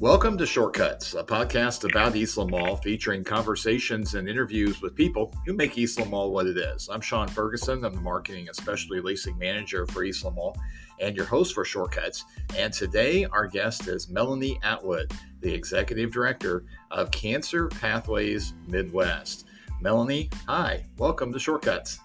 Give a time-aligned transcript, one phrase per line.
[0.00, 5.54] Welcome to Shortcuts, a podcast about Eastland Mall featuring conversations and interviews with people who
[5.54, 6.88] make Eastland Mall what it is.
[6.88, 7.84] I'm Sean Ferguson.
[7.84, 10.56] I'm the marketing and specialty leasing manager for Eastland Mall
[11.00, 12.26] and your host for Shortcuts.
[12.56, 19.46] And today, our guest is Melanie Atwood, the executive director of Cancer Pathways Midwest.
[19.80, 20.84] Melanie, hi.
[20.98, 21.98] Welcome to Shortcuts.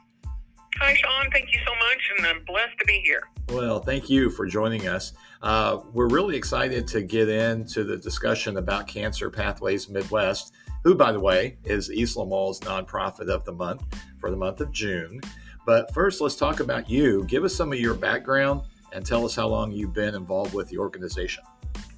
[0.80, 1.30] Hi, Sean.
[1.32, 3.22] Thank you so much, and I'm blessed to be here.
[3.50, 5.14] Well, thank you for joining us.
[5.42, 10.54] Uh, we're really excited to get into the discussion about Cancer Pathways Midwest,
[10.84, 11.90] who, by the way, is
[12.26, 13.84] Mall's nonprofit of the month
[14.20, 15.20] for the month of June.
[15.66, 17.26] But first, let's talk about you.
[17.26, 18.62] Give us some of your background
[18.94, 21.44] and tell us how long you've been involved with the organization.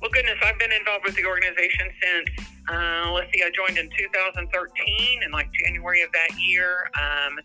[0.06, 3.90] Well, goodness, I've been involved with the organization since, uh, let's see, I joined in
[3.98, 6.92] 2013 in like January of that year.
[6.94, 7.40] Um,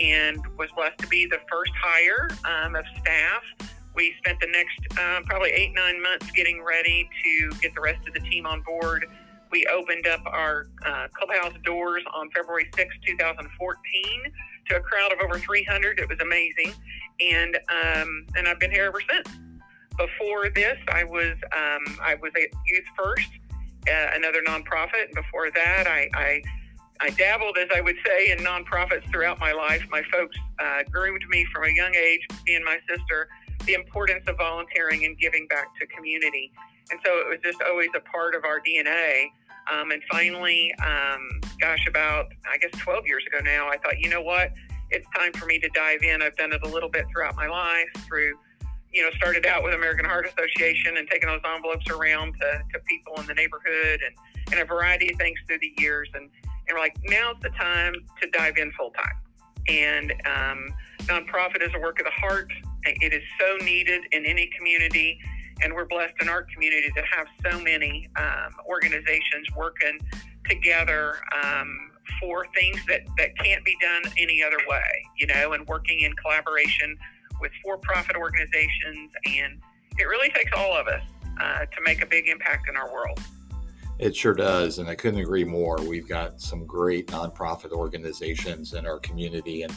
[0.00, 3.42] and was blessed to be the first hire um, of staff.
[3.96, 8.06] We spent the next uh, probably eight, nine months getting ready to get the rest
[8.06, 9.06] of the team on board.
[9.50, 14.02] We opened up our uh, clubhouse doors on February 6, 2014,
[14.68, 15.98] to a crowd of over 300.
[15.98, 16.74] It was amazing,
[17.18, 19.43] and um, and I've been here ever since.
[19.96, 23.30] Before this, I was um, I was at Youth First,
[23.88, 25.06] uh, another nonprofit.
[25.06, 26.42] And before that, I, I
[27.00, 29.82] I dabbled, as I would say, in nonprofits throughout my life.
[29.90, 33.28] My folks uh, groomed me from a young age, me and my sister,
[33.66, 36.52] the importance of volunteering and giving back to community.
[36.90, 39.26] And so it was just always a part of our DNA.
[39.72, 44.08] Um, and finally, um, gosh, about, I guess, 12 years ago now, I thought, you
[44.08, 44.52] know what?
[44.90, 46.22] It's time for me to dive in.
[46.22, 48.34] I've done it a little bit throughout my life through,
[48.94, 52.78] you know, started out with American Heart Association and taking those envelopes around to, to
[52.86, 54.14] people in the neighborhood and,
[54.52, 56.08] and a variety of things through the years.
[56.14, 56.30] And
[56.66, 59.16] and we're like, now's the time to dive in full time.
[59.68, 60.68] And um,
[61.02, 62.50] nonprofit is a work of the heart.
[62.84, 65.18] It is so needed in any community.
[65.62, 69.98] And we're blessed in our community to have so many um, organizations working
[70.48, 71.90] together um,
[72.20, 76.12] for things that, that can't be done any other way, you know, and working in
[76.14, 76.96] collaboration
[77.40, 79.12] with for profit organizations.
[79.26, 79.60] And
[79.98, 81.02] it really takes all of us
[81.40, 83.20] uh, to make a big impact in our world.
[83.98, 85.80] It sure does, and I couldn't agree more.
[85.80, 89.72] We've got some great nonprofit organizations in our community, and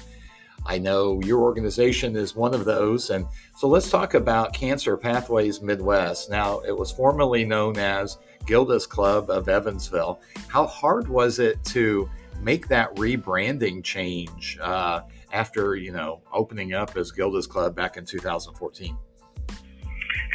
[0.66, 3.12] I know your organization is one of those.
[3.12, 6.31] And so let's talk about Cancer Pathways Midwest.
[6.31, 10.19] Now, it was formerly known as Gilda's Club of Evansville.
[10.47, 12.09] How hard was it to
[12.41, 15.01] make that rebranding change uh,
[15.32, 18.98] after you know opening up as Gilda's Club back in 2014?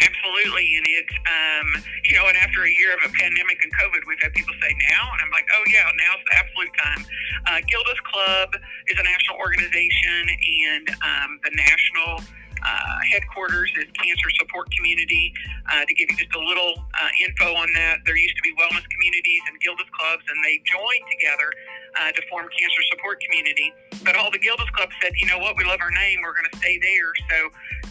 [0.03, 4.03] Absolutely, and it's um, you know, and after a year of a pandemic and COVID,
[4.09, 7.03] we've had people say now, and I'm like, oh yeah, now's the absolute time.
[7.47, 8.51] Uh, Gilda's Club
[8.89, 12.25] is a national organization, and um, the national
[12.63, 15.35] uh, headquarters is Cancer Support Community.
[15.71, 18.55] Uh, to give you just a little uh, info on that, there used to be
[18.55, 21.51] wellness communities and Gilda's clubs, and they joined together
[21.99, 23.73] uh, to form Cancer Support Community.
[24.05, 26.49] But all the Gilda's clubs said, you know what, we love our name, we're going
[26.51, 27.13] to stay there.
[27.29, 27.39] So,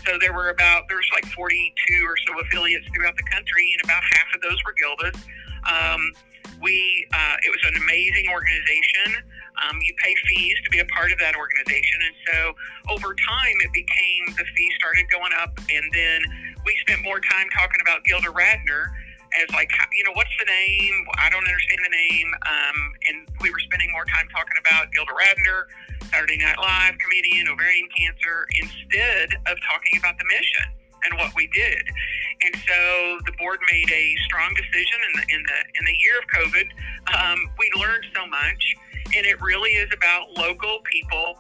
[0.05, 1.73] so there were about there's like 42
[2.05, 5.17] or so affiliates throughout the country, and about half of those were Gilda's.
[5.69, 6.01] Um,
[6.61, 9.25] we uh, it was an amazing organization.
[9.61, 12.37] Um, you pay fees to be a part of that organization, and so
[12.89, 16.21] over time, it became the fees started going up, and then
[16.65, 18.93] we spent more time talking about Gilda Radner
[19.39, 20.95] as like you know what's the name?
[21.19, 22.77] I don't understand the name, um,
[23.07, 25.71] and we were spending more time talking about Gilda Radner,
[26.11, 30.67] Saturday Night Live comedian, ovarian cancer, instead of talking about the mission
[31.03, 31.81] and what we did.
[32.43, 32.79] And so
[33.25, 36.67] the board made a strong decision in the in the in the year of COVID.
[37.15, 38.61] Um, we learned so much,
[39.15, 41.39] and it really is about local people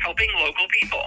[0.00, 1.02] helping local people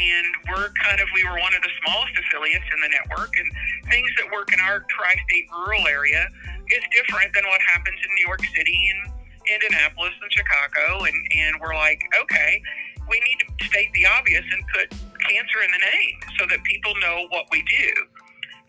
[0.00, 3.48] and we're kind of we were one of the smallest affiliates in the network and
[3.92, 6.24] things that work in our tri-state rural area
[6.72, 9.12] is different than what happens in New York City and
[9.44, 12.62] Indianapolis and Chicago and and we're like okay
[13.08, 14.88] we need to state the obvious and put
[15.28, 17.92] cancer in the name so that people know what we do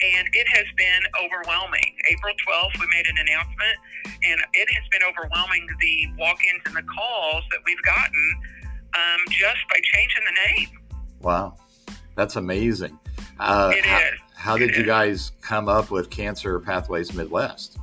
[0.01, 1.94] and it has been overwhelming.
[2.09, 3.77] April 12th, we made an announcement,
[4.25, 8.25] and it has been overwhelming the walk ins and the calls that we've gotten
[8.97, 10.81] um, just by changing the name.
[11.21, 11.56] Wow,
[12.15, 12.97] that's amazing.
[13.39, 14.19] Uh, it how, is.
[14.35, 17.77] how did you guys come up with Cancer Pathways Midwest?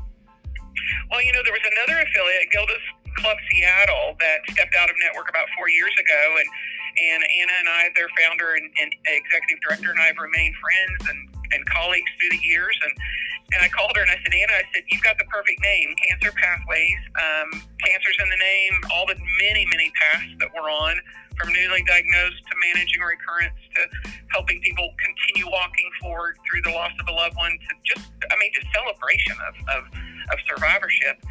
[1.11, 2.85] Well, you know, there was another affiliate, Gilda's
[3.17, 6.49] Club Seattle, that stepped out of network about four years ago, and
[6.99, 10.99] and Anna and I, their founder and, and executive director, and I have remained friends
[11.07, 11.21] and,
[11.55, 12.75] and colleagues through the years.
[12.83, 12.93] And
[13.55, 15.95] and I called her and I said, Anna, I said, you've got the perfect name,
[16.05, 17.01] Cancer Pathways.
[17.17, 18.75] Um, cancer's in the name.
[18.93, 21.01] All the many many paths that we're on
[21.39, 23.83] from newly diagnosed to managing recurrence to
[24.35, 28.37] helping people continue walking forward through the loss of a loved one to just I
[28.39, 29.83] mean, just celebration of, of,
[30.33, 31.23] of survivorship.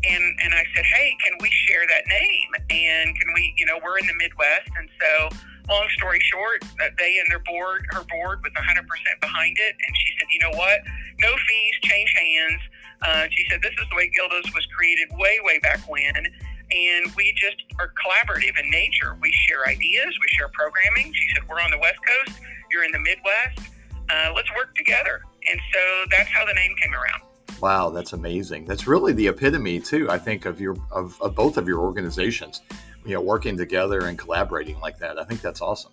[0.00, 2.50] And, and I said, hey, can we share that name?
[2.70, 4.70] And can we, you know, we're in the Midwest.
[4.76, 5.36] And so,
[5.68, 8.80] long story short, that they and their board, her board was 100%
[9.20, 9.76] behind it.
[9.76, 10.80] And she said, you know what?
[11.20, 12.60] No fees, change hands.
[13.02, 16.26] Uh, she said, this is the way Gilda's was created way, way back when.
[16.72, 19.16] And we just are collaborative in nature.
[19.20, 21.12] We share ideas, we share programming.
[21.12, 22.38] She said, we're on the West Coast,
[22.70, 23.70] you're in the Midwest.
[24.08, 25.22] Uh, let's work together.
[25.50, 25.80] And so
[26.10, 27.22] that's how the name came around.
[27.60, 28.64] Wow, that's amazing.
[28.64, 32.62] That's really the epitome too, I think, of your of, of both of your organizations.
[33.04, 35.18] You know, working together and collaborating like that.
[35.18, 35.92] I think that's awesome.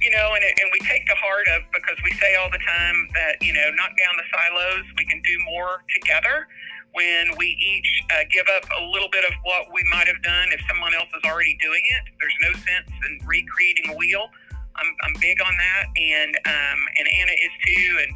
[0.00, 3.08] You know, and, and we take the heart of because we say all the time
[3.14, 4.84] that you know, knock down the silos.
[4.96, 6.46] We can do more together
[6.92, 10.48] when we each uh, give up a little bit of what we might have done
[10.52, 12.12] if someone else is already doing it.
[12.20, 14.28] There's no sense in recreating a wheel.
[14.76, 18.12] I'm, I'm big on that, and um, and Anna is too, and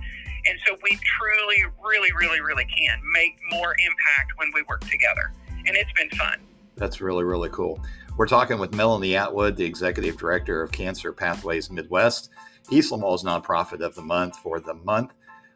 [0.46, 5.32] and so we truly, really, really, really can make more impact when we work together.
[5.48, 6.40] And it's been fun.
[6.76, 7.80] That's really, really cool.
[8.16, 12.30] We're talking with Melanie Atwood, the Executive Director of Cancer Pathways Midwest,
[12.70, 15.12] Eastland Mall's nonprofit of the month for the month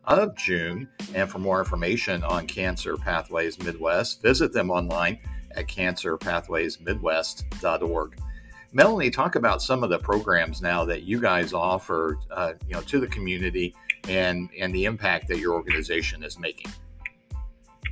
[0.06, 0.88] of June.
[1.14, 5.18] And for more information on Cancer Pathways Midwest, visit them online
[5.56, 8.20] at cancerpathwaysmidwest.org.
[8.72, 12.80] Melanie, talk about some of the programs now that you guys offer, uh, you know,
[12.82, 13.74] to the community
[14.08, 16.70] and and the impact that your organization is making.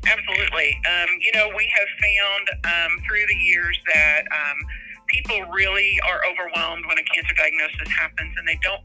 [0.06, 0.78] Absolutely.
[0.87, 4.58] Um, you know, we have found um, through the years that um,
[5.06, 8.82] people really are overwhelmed when a cancer diagnosis happens, and they don't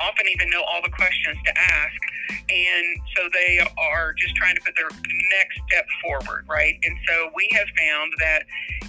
[0.00, 2.00] often even know all the questions to ask.
[2.48, 4.90] And so they are just trying to put their
[5.30, 6.78] next step forward, right?
[6.84, 8.42] And so we have found that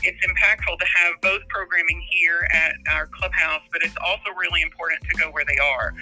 [0.04, 5.01] it's impactful to have both programming here at our clubhouse, but it's also really important
[5.09, 5.94] to go where they are.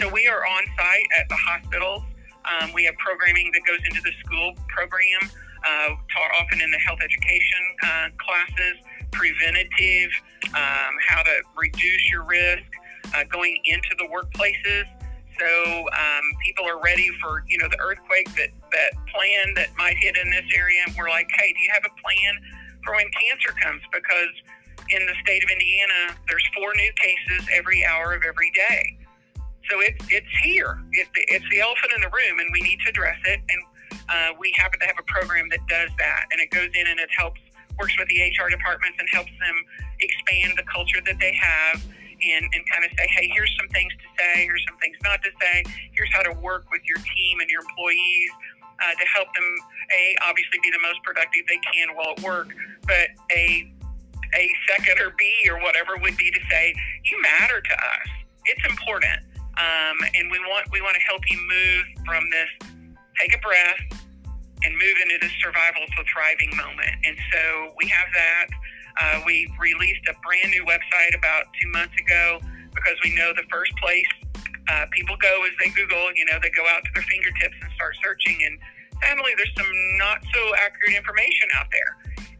[0.00, 2.02] So we are on site at the hospitals.
[2.48, 5.20] Um, we have programming that goes into the school program,
[5.64, 8.76] uh, taught often in the health education uh, classes,
[9.12, 10.10] preventative,
[10.48, 12.64] um, how to reduce your risk,
[13.14, 14.84] uh, going into the workplaces.
[15.38, 15.48] So
[15.88, 20.16] um, people are ready for you know the earthquake that that plan that might hit
[20.16, 20.80] in this area.
[20.86, 22.34] And we're like, hey, do you have a plan
[22.84, 23.82] for when cancer comes?
[23.92, 24.34] Because
[24.90, 28.98] in the state of Indiana, there's four new cases every hour of every day.
[29.70, 30.78] So it's it's here.
[30.92, 33.40] It, it's the elephant in the room, and we need to address it.
[33.48, 33.60] And
[34.08, 37.00] uh, we happen to have a program that does that, and it goes in and
[37.00, 37.40] it helps
[37.78, 39.56] works with the HR departments and helps them
[40.00, 41.82] expand the culture that they have.
[42.22, 45.22] And, and kind of say, hey, here's some things to say, here's some things not
[45.26, 48.30] to say, here's how to work with your team and your employees
[48.78, 49.48] uh, to help them,
[49.90, 52.54] A, obviously be the most productive they can while at work,
[52.86, 53.66] but A,
[54.34, 56.74] a second or B or whatever would be to say,
[57.04, 58.08] you matter to us.
[58.46, 59.20] It's important.
[59.58, 62.48] Um, and we want we want to help you move from this
[63.20, 64.00] take a breath
[64.64, 66.96] and move into this survival to thriving moment.
[67.04, 68.46] And so we have that.
[69.00, 72.40] Uh, we released a brand new website about two months ago
[72.74, 74.06] because we know the first place
[74.68, 76.12] uh, people go is they Google.
[76.14, 78.38] You know, they go out to their fingertips and start searching.
[78.44, 78.58] And
[79.02, 81.92] sadly, there's some not so accurate information out there.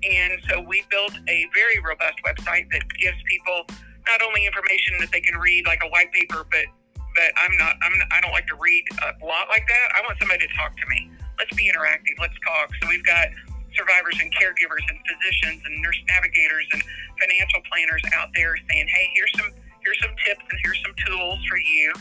[0.03, 3.67] And so we built a very robust website that gives people
[4.07, 6.67] not only information that they can read like a white paper, but
[7.15, 7.77] but I'm not.
[7.83, 7.99] I'm.
[7.99, 9.87] Not, I don't like to read a lot like that.
[9.95, 11.13] I want somebody to talk to me.
[11.39, 12.17] Let's be interactive.
[12.19, 12.71] Let's talk.
[12.81, 13.29] So we've got
[13.77, 16.83] survivors and caregivers and physicians and nurse navigators and
[17.21, 19.51] financial planners out there saying, "Hey, here's some
[19.85, 21.93] here's some tips and here's some tools for you,"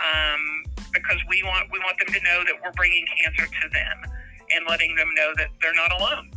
[0.00, 0.42] um,
[0.92, 3.96] because we want we want them to know that we're bringing cancer to them
[4.50, 6.30] and letting them know that they're not alone.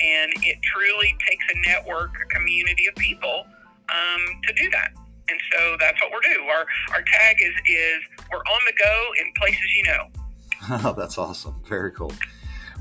[0.00, 3.44] And it truly takes a network, a community of people
[3.90, 4.92] um, to do that.
[5.28, 6.48] And so that's what we're doing.
[6.48, 8.00] Our our tag is is
[8.32, 10.92] we're on the go in places you know.
[10.96, 11.54] That's awesome.
[11.66, 12.12] Very cool.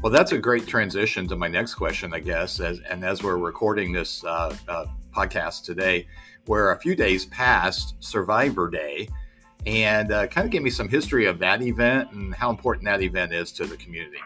[0.01, 2.61] Well, that's a great transition to my next question, I guess.
[2.61, 6.07] As, and as we're recording this uh, uh, podcast today,
[6.45, 9.09] where a few days past Survivor Day,
[9.65, 13.01] and uh, kind of give me some history of that event and how important that
[13.01, 14.19] event is to the community.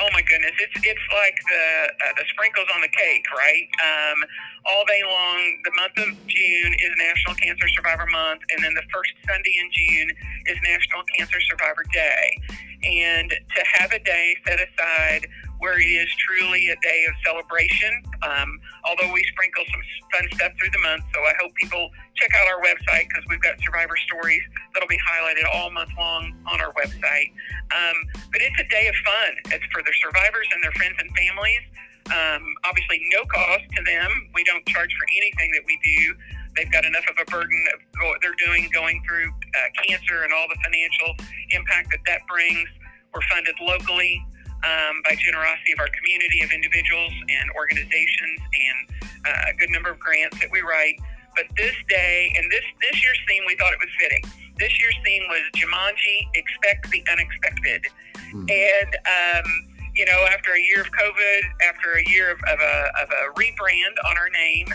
[0.00, 3.68] Oh my goodness, it's it's like the uh, the sprinkles on the cake, right?
[3.84, 4.18] Um,
[4.66, 8.82] all day long, the month of June is National Cancer Survivor Month, and then the
[8.92, 10.10] first Sunday in June
[10.46, 12.40] is National Cancer Survivor Day.
[12.82, 15.26] And to have a day set aside
[15.60, 17.92] where it is truly a day of celebration.
[18.24, 22.32] Um, although we sprinkle some fun stuff through the month, so I hope people check
[22.40, 26.60] out our website because we've got survivor stories that'll be highlighted all month long on
[26.60, 27.28] our website.
[27.76, 27.96] Um,
[28.32, 29.52] but it's a day of fun.
[29.52, 31.60] It's for the survivors and their friends and families.
[32.08, 34.08] Um, obviously, no cost to them.
[34.34, 36.16] We don't charge for anything that we do.
[36.56, 40.32] They've got enough of a burden of what they're doing going through uh, cancer and
[40.32, 41.14] all the financial
[41.50, 42.68] impact that that brings
[43.14, 44.22] We're funded locally
[44.62, 48.78] um, by generosity of our community of individuals and organizations and
[49.26, 51.00] uh, a good number of grants that we write.
[51.36, 54.22] But this day and this this year's theme, we thought it was fitting.
[54.58, 57.86] This year's theme was Jumanji: Expect the Unexpected,
[58.34, 58.46] hmm.
[58.50, 59.46] and um,
[59.94, 63.34] you know, after a year of COVID, after a year of, of, a, of a
[63.34, 64.66] rebrand on our name,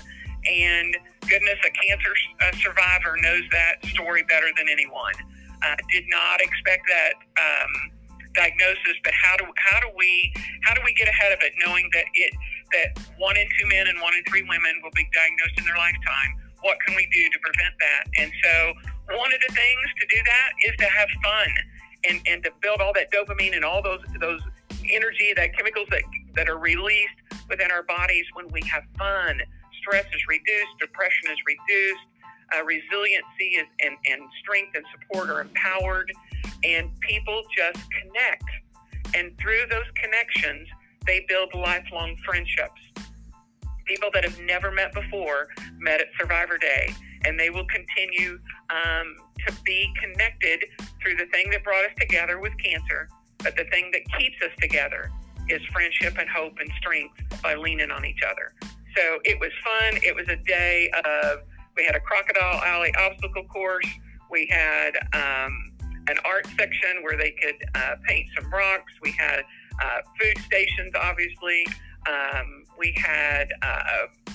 [0.47, 0.97] and
[1.27, 5.13] goodness, a cancer uh, survivor knows that story better than anyone.
[5.65, 7.71] Uh, did not expect that um,
[8.35, 10.33] diagnosis, but how do how do we
[10.63, 12.33] how do we get ahead of it, knowing that it
[12.73, 15.77] that one in two men and one in three women will be diagnosed in their
[15.77, 16.31] lifetime?
[16.61, 18.03] What can we do to prevent that?
[18.19, 18.53] And so,
[19.15, 21.49] one of the things to do that is to have fun
[22.09, 24.41] and, and to build all that dopamine and all those those
[24.91, 26.03] energy, that chemicals that
[26.35, 27.17] that are released
[27.49, 29.41] within our bodies when we have fun.
[29.85, 32.05] Stress is reduced, depression is reduced,
[32.55, 36.11] uh, resiliency is, and, and strength and support are empowered,
[36.63, 38.43] and people just connect.
[39.15, 40.67] And through those connections,
[41.05, 42.81] they build lifelong friendships.
[43.85, 46.89] People that have never met before met at Survivor Day,
[47.25, 48.39] and they will continue
[48.71, 49.15] um,
[49.47, 50.65] to be connected
[51.01, 53.07] through the thing that brought us together with cancer.
[53.37, 55.11] But the thing that keeps us together
[55.47, 58.51] is friendship and hope and strength by leaning on each other.
[58.95, 60.01] So it was fun.
[60.03, 61.39] It was a day of
[61.75, 63.87] we had a crocodile alley obstacle course.
[64.31, 65.71] We had um,
[66.07, 68.93] an art section where they could uh, paint some rocks.
[69.01, 69.43] We had
[69.83, 71.67] uh, food stations, obviously.
[72.07, 73.83] Um, we had uh,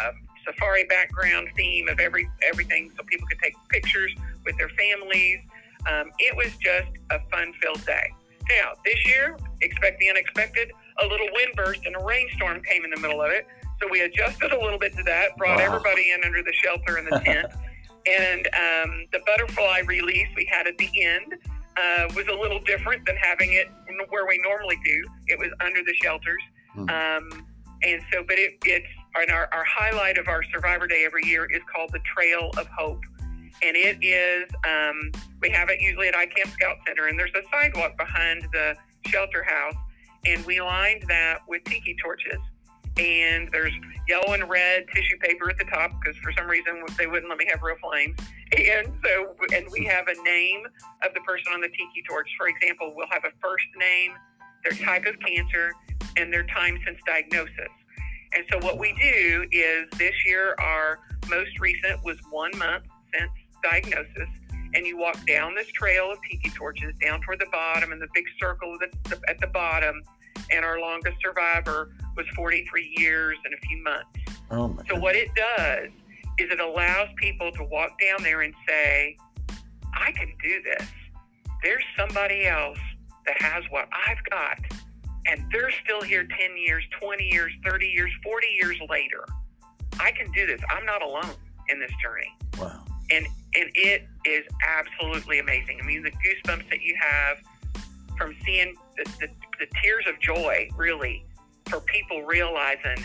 [0.00, 0.12] a, a,
[0.46, 4.12] safari background theme of every everything, so people could take pictures
[4.46, 5.38] with their families.
[5.88, 8.10] Um, it was just a fun-filled day.
[8.48, 10.72] Now this year, expect the unexpected.
[11.02, 13.46] A little wind burst and a rainstorm came in the middle of it.
[13.80, 15.64] So we adjusted a little bit to that, brought wow.
[15.64, 17.46] everybody in under the shelter in the tent.
[18.06, 21.34] and um, the butterfly release we had at the end
[21.76, 23.68] uh, was a little different than having it
[24.08, 25.04] where we normally do.
[25.28, 26.42] It was under the shelters.
[26.72, 26.88] Hmm.
[26.90, 27.46] Um,
[27.82, 31.62] and so, but it, it's our, our highlight of our Survivor Day every year is
[31.74, 33.00] called the Trail of Hope.
[33.62, 37.42] And it is, um, we have it usually at Eykamp Scout Center, and there's a
[37.50, 38.74] sidewalk behind the
[39.06, 39.74] shelter house.
[40.24, 42.38] And we lined that with tiki torches
[43.00, 43.72] and there's
[44.06, 47.38] yellow and red tissue paper at the top because for some reason they wouldn't let
[47.38, 48.16] me have real flames.
[48.50, 50.66] And so, and we have a name
[51.06, 52.28] of the person on the tiki torch.
[52.36, 54.10] For example, we'll have a first name,
[54.64, 55.70] their type of cancer,
[56.16, 57.70] and their time since diagnosis.
[58.32, 63.30] And so, what we do is this year, our most recent was one month since
[63.62, 64.28] diagnosis.
[64.74, 68.08] And you walk down this trail of tiki torches down toward the bottom, and the
[68.12, 68.76] big circle
[69.28, 70.02] at the bottom.
[70.50, 74.40] And our longest survivor was 43 years and a few months.
[74.50, 75.90] Oh my so, what it does
[76.38, 79.16] is it allows people to walk down there and say,
[79.94, 80.86] I can do this.
[81.62, 82.78] There's somebody else
[83.26, 84.58] that has what I've got,
[85.26, 89.24] and they're still here 10 years, 20 years, 30 years, 40 years later.
[90.00, 90.60] I can do this.
[90.70, 91.34] I'm not alone
[91.68, 92.32] in this journey.
[92.58, 92.84] Wow.
[93.10, 93.26] And
[93.56, 95.80] and it is absolutely amazing.
[95.82, 97.38] I mean, the goosebumps that you have
[98.16, 101.24] from seeing the, the, the tears of joy, really,
[101.70, 103.04] for people realizing,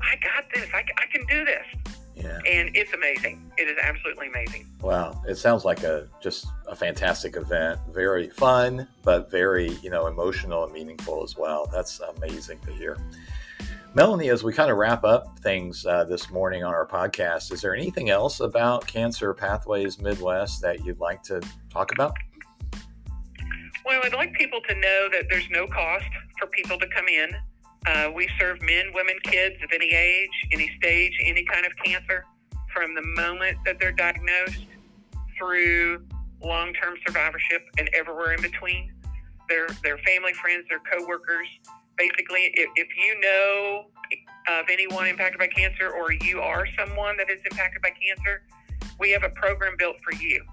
[0.00, 0.68] I got this.
[0.72, 1.66] I, I can do this.
[2.14, 2.38] Yeah.
[2.46, 3.50] And it's amazing.
[3.58, 4.66] It is absolutely amazing.
[4.80, 5.22] Wow.
[5.28, 7.78] It sounds like a just a fantastic event.
[7.92, 11.68] Very fun, but very, you know, emotional and meaningful as well.
[11.72, 12.96] That's amazing to hear.
[13.94, 17.62] Melanie, as we kind of wrap up things uh, this morning on our podcast, is
[17.62, 21.40] there anything else about Cancer Pathways Midwest that you'd like to
[21.70, 22.12] talk about?
[23.84, 26.04] Well, I'd like people to know that there's no cost
[26.38, 27.30] for people to come in.
[27.86, 32.24] Uh, we serve men, women, kids of any age, any stage, any kind of cancer
[32.74, 34.66] from the moment that they're diagnosed
[35.38, 36.04] through
[36.42, 38.92] long term survivorship and everywhere in between.
[39.48, 41.48] Their, their family, friends, their coworkers.
[41.96, 43.86] Basically, if, if you know
[44.48, 48.42] of anyone impacted by cancer or you are someone that is impacted by cancer,
[48.98, 50.44] we have a program built for you.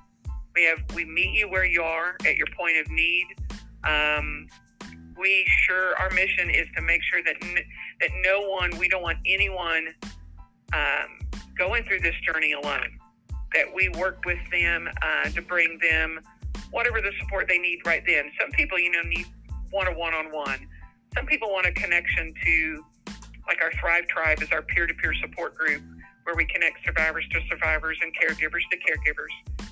[0.56, 3.26] We have we meet you where you are at your point of need.
[3.84, 4.48] Um,
[5.18, 7.36] we sure our mission is to make sure that
[8.02, 9.88] that no one we don't want anyone
[10.74, 11.20] um,
[11.58, 13.00] going through this journey alone.
[13.54, 16.20] That we work with them uh, to bring them
[16.72, 18.32] whatever the support they need right then.
[18.40, 19.28] Some people you know need
[19.72, 20.68] want a one-on-one.
[21.16, 22.86] Some people want a connection to
[23.48, 25.82] like our thrive tribe is our peer-to-peer support group
[26.24, 29.70] where we connect survivors to survivors and caregivers to caregivers.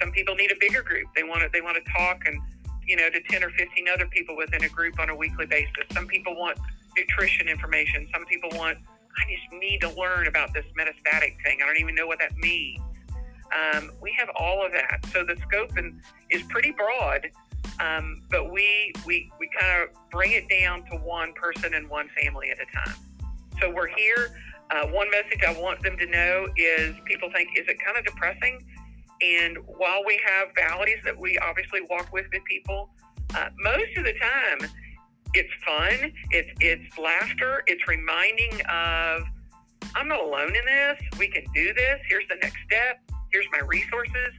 [0.00, 1.06] Some people need a bigger group.
[1.16, 2.38] They want to they want to talk and
[2.86, 5.84] you know, to 10 or 15 other people within a group on a weekly basis.
[5.92, 6.58] Some people want
[6.96, 8.08] nutrition information.
[8.12, 11.58] Some people want, I just need to learn about this metastatic thing.
[11.62, 12.80] I don't even know what that means.
[13.54, 15.04] Um, we have all of that.
[15.12, 16.00] So the scope and,
[16.30, 17.30] is pretty broad,
[17.80, 22.08] Um, but we, we, we kind of bring it down to one person and one
[22.22, 22.96] family at a time.
[23.60, 24.36] So we're here.
[24.70, 28.04] Uh, one message I want them to know is people think, is it kind of
[28.04, 28.64] depressing?
[29.24, 32.90] And while we have valleys that we obviously walk with with people,
[33.34, 34.70] uh, most of the time
[35.32, 39.22] it's fun, it's, it's laughter, it's reminding of,
[39.94, 41.00] I'm not alone in this.
[41.18, 42.00] We can do this.
[42.08, 43.00] Here's the next step.
[43.32, 44.32] Here's my resources.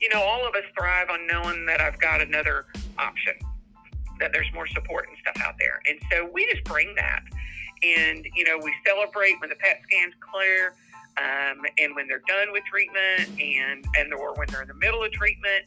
[0.00, 2.66] You know, all of us thrive on knowing that I've got another
[2.98, 3.34] option,
[4.20, 5.80] that there's more support and stuff out there.
[5.88, 7.22] And so we just bring that.
[7.82, 10.74] And, you know, we celebrate when the PET scan's clear
[11.16, 15.02] um, and when they're done with treatment and, and or when they're in the middle
[15.02, 15.64] of treatment.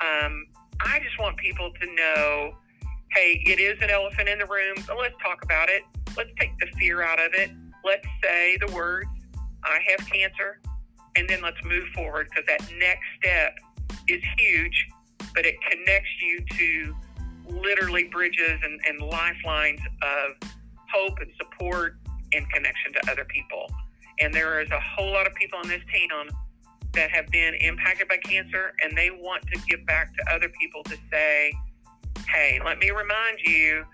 [0.00, 0.46] Um,
[0.80, 2.54] I just want people to know,
[3.12, 5.82] hey, it is an elephant in the room, so let's talk about it.
[6.16, 7.50] Let's take the fear out of it.
[7.84, 9.08] Let's say the words,
[9.64, 10.60] I have cancer,
[11.16, 13.54] and then let's move forward because that next step
[14.08, 14.86] is huge,
[15.34, 16.96] but it connects you to
[17.48, 20.50] literally bridges and, and lifelines of
[20.92, 21.96] hope and support
[22.32, 23.70] and connection to other people.
[24.20, 26.28] And there is a whole lot of people in this town
[26.92, 30.82] that have been impacted by cancer and they want to give back to other people
[30.84, 31.52] to say,
[32.28, 33.84] hey, let me remind you,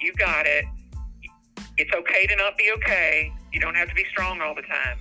[0.00, 0.64] you got it.
[1.76, 3.32] It's okay to not be okay.
[3.52, 4.98] You don't have to be strong all the time.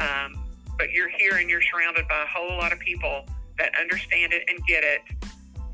[0.00, 0.44] Um,
[0.78, 3.24] but you're here and you're surrounded by a whole lot of people
[3.58, 5.00] that understand it and get it.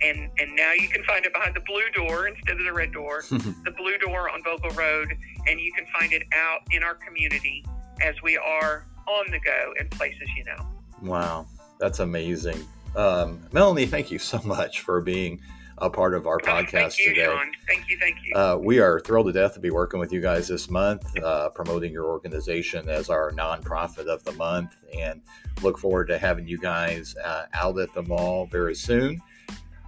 [0.00, 2.92] And, and now you can find it behind the blue door instead of the red
[2.92, 5.08] door, the blue door on Vogel Road,
[5.48, 7.64] and you can find it out in our community
[8.02, 10.66] as we are on the go in places you know.
[11.02, 11.46] Wow,
[11.78, 12.66] that's amazing.
[12.96, 15.40] Um, Melanie, thank you so much for being
[15.80, 17.24] a part of our podcast oh, thank you, today.
[17.24, 17.52] Sean.
[17.66, 18.34] Thank you, thank you.
[18.34, 21.50] Uh, we are thrilled to death to be working with you guys this month, uh,
[21.50, 25.22] promoting your organization as our nonprofit of the month, and
[25.62, 29.20] look forward to having you guys uh, out at the mall very soon.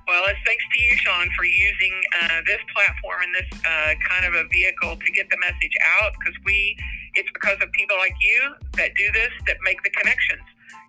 [0.07, 4.27] Well, it's thanks to you, Sean, for using uh, this platform and this uh, kind
[4.27, 6.13] of a vehicle to get the message out.
[6.19, 6.77] Because we,
[7.15, 10.43] it's because of people like you that do this that make the connections.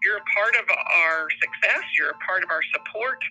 [0.04, 1.84] You're a part of our success.
[1.98, 3.22] You're a part of our support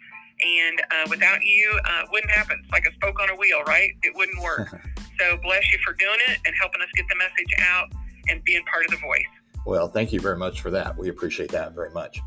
[0.45, 2.61] and uh, without you, uh, it wouldn't happen.
[2.63, 3.93] It's like a spoke on a wheel, right?
[4.03, 4.69] It wouldn't work.
[5.19, 7.93] so bless you for doing it and helping us get the message out
[8.29, 9.23] and being part of the voice.
[9.67, 10.97] Well, thank you very much for that.
[10.97, 12.21] We appreciate that very much.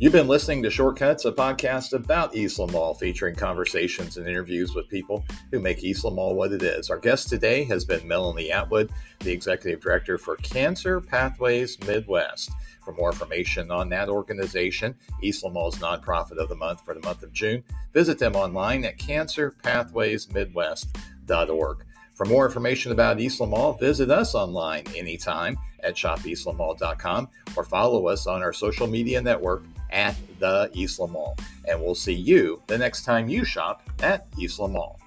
[0.00, 4.88] You've been listening to Shortcuts, a podcast about Eastland Mall featuring conversations and interviews with
[4.88, 6.88] people who make Eastland Mall what it is.
[6.88, 12.52] Our guest today has been Melanie Atwood, the Executive Director for Cancer Pathways Midwest.
[12.84, 17.24] For more information on that organization, Eastland Mall's nonprofit of the month for the month
[17.24, 21.84] of June, visit them online at cancerpathwaysmidwest.org.
[22.14, 28.28] For more information about Eastland Mall, visit us online anytime at shopeastlandmall.com or follow us
[28.28, 31.36] on our social media network at the Eastland Mall.
[31.66, 34.98] And we'll see you the next time you shop at Eastland Mall.